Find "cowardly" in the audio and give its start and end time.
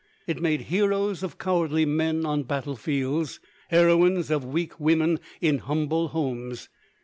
1.37-1.85